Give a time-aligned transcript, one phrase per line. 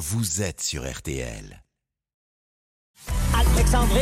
[0.00, 1.62] vous êtes sur RTL.
[3.34, 4.00] Alexandrie.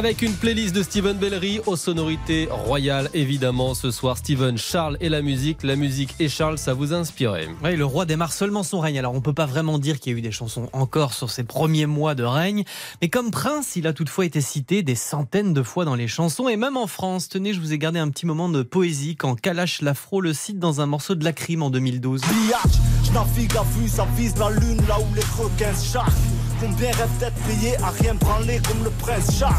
[0.00, 3.74] Avec une playlist de Steven Bellery aux sonorités royales, évidemment.
[3.74, 5.62] Ce soir, Steven, Charles et la musique.
[5.62, 8.98] La musique et Charles, ça vous a inspiré Oui, le roi démarre seulement son règne.
[8.98, 11.44] Alors, on peut pas vraiment dire qu'il y a eu des chansons encore sur ses
[11.44, 12.64] premiers mois de règne.
[13.02, 16.48] Mais comme prince, il a toutefois été cité des centaines de fois dans les chansons.
[16.48, 19.38] Et même en France, tenez, je vous ai gardé un petit moment de poésie quand
[19.38, 22.22] Kalash Lafro le cite dans un morceau de la crime en 2012.
[23.04, 26.10] je navigue à vue, ça vise la lune là où les requins chargent.
[26.60, 29.54] Combien rêve d'être payé à rien branler comme le prince Charles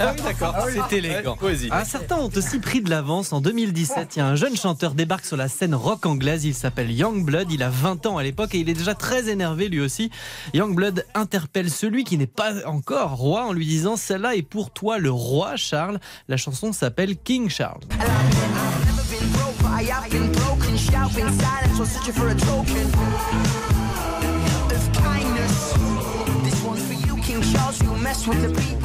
[0.00, 0.56] Ah oui, d'accord,
[0.88, 1.36] c'est élégant.
[1.70, 3.32] Ah, certains ont aussi pris de l'avance.
[3.32, 6.44] En 2017, il y a un jeune chanteur débarque sur la scène rock anglaise.
[6.44, 7.52] Il s'appelle Youngblood.
[7.52, 10.10] Il a 20 ans à l'époque et il est déjà très énervé lui aussi.
[10.52, 14.98] Youngblood interpelle celui qui n'est pas encore roi en lui disant Celle-là est pour toi
[14.98, 16.00] le roi Charles.
[16.26, 17.82] La chanson s'appelle King Charles.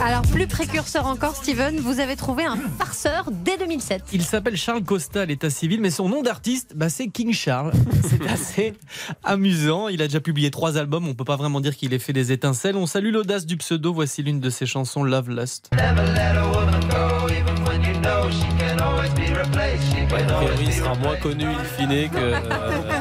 [0.02, 4.04] Alors, plus précurseur encore, Steven, vous avez trouvé un farceur dès 2007.
[4.14, 7.74] Il s'appelle Charles Costa à l'état civil, mais son nom d'artiste, bah, c'est King Charles.
[8.08, 8.74] C'est assez
[9.24, 9.90] amusant.
[9.90, 11.08] Il a déjà publié trois albums.
[11.08, 12.78] On peut pas vraiment dire qu'il ait fait des étincelles.
[12.78, 13.94] On salue l'audace du pseudo.
[13.94, 15.70] Voici l'une de ses chansons, Love Lust.
[20.62, 22.40] Il sera moins connu, in fine, que, euh,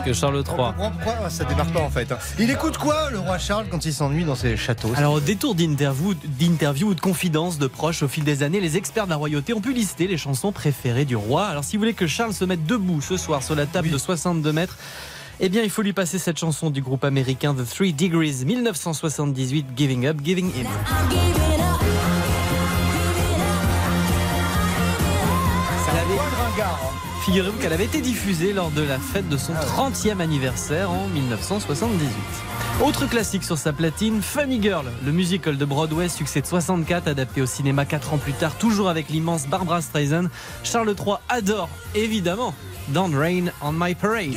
[0.05, 0.91] que Charles III.
[1.03, 3.92] Pourquoi ça démarre pas en fait hein Il écoute quoi, le roi Charles, quand il
[3.92, 4.92] s'ennuie dans ses châteaux?
[4.97, 6.14] Alors, au détour d'interviews
[6.88, 9.61] ou de confidences de proches au fil des années, les experts de la royauté ont
[9.61, 11.47] pu lister les chansons préférées du roi.
[11.47, 13.98] Alors, si vous voulez que Charles se mette debout ce soir sur la table de
[13.98, 14.77] 62 mètres,
[15.38, 19.66] eh bien, il faut lui passer cette chanson du groupe américain The Three Degrees 1978,
[19.77, 21.56] Giving Up, Giving In.
[27.25, 32.09] Figurez-vous qu'elle avait été diffusée lors de la fête de son 30e anniversaire en 1978.
[32.83, 37.43] Autre classique sur sa platine, Funny Girl, le musical de Broadway, succès de 64, adapté
[37.43, 40.28] au cinéma 4 ans plus tard, toujours avec l'immense Barbara Streisand.
[40.62, 42.55] Charles III adore, évidemment,
[42.89, 44.37] Don't Rain on My Parade.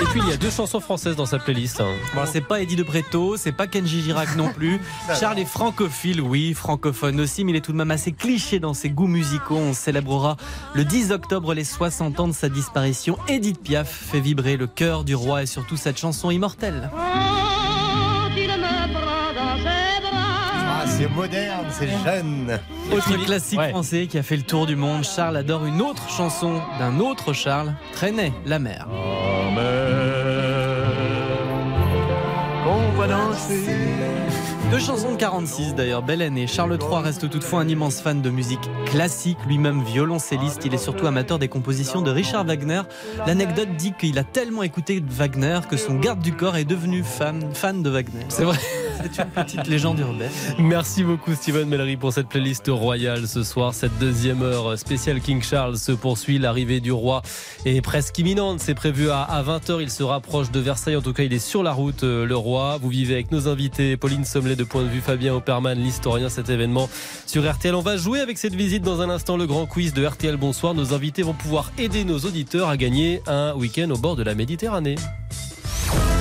[0.00, 1.80] Et puis il y a deux chansons françaises dans sa playlist.
[1.80, 1.94] Hein.
[2.14, 4.80] Bon, c'est pas Eddie de Preto, c'est pas Kenji Girac non plus.
[5.20, 8.74] Charles est francophile, oui, francophone aussi, mais il est tout de même assez cliché dans
[8.74, 9.56] ses goûts musicaux.
[9.56, 10.36] On célébrera
[10.74, 13.18] le 10 octobre les 60 ans de sa disparition.
[13.28, 16.90] Edith Piaf fait vibrer le cœur du roi et surtout cette chanson immortelle.
[20.98, 22.58] C'est moderne, c'est jeune.
[22.92, 26.60] Autre classique français qui a fait le tour du monde, Charles adore une autre chanson
[26.78, 28.88] d'un autre Charles, Traînait la mer.
[32.64, 33.76] Qu'on va danser.
[34.72, 36.46] Deux chansons de 46 d'ailleurs, belle année.
[36.46, 40.62] Charles III reste toutefois un immense fan de musique classique, lui-même violoncelliste.
[40.64, 42.82] Il est surtout amateur des compositions de Richard Wagner.
[43.26, 47.54] L'anecdote dit qu'il a tellement écouté Wagner que son garde du corps est devenu fan,
[47.54, 48.26] fan de Wagner.
[48.28, 48.58] C'est vrai.
[49.00, 50.30] C'est une petite légende urbaine.
[50.58, 53.74] Merci beaucoup Steven Mellery pour cette playlist royale ce soir.
[53.74, 56.38] Cette deuxième heure spéciale King Charles se poursuit.
[56.38, 57.22] L'arrivée du roi
[57.64, 58.60] est presque imminente.
[58.60, 59.80] C'est prévu à 20h.
[59.80, 60.96] Il se rapproche de Versailles.
[60.96, 62.78] En tout cas, il est sur la route, euh, le roi.
[62.80, 66.50] Vous vivez avec nos invités, Pauline Sommelet de Point de Vue, Fabien Opperman, l'historien, cet
[66.50, 66.88] événement
[67.26, 67.74] sur RTL.
[67.74, 70.36] On va jouer avec cette visite dans un instant le grand quiz de RTL.
[70.36, 70.74] Bonsoir.
[70.74, 74.34] Nos invités vont pouvoir aider nos auditeurs à gagner un week-end au bord de la
[74.34, 74.96] Méditerranée.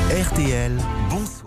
[0.09, 0.71] RTL,
[1.09, 1.46] bon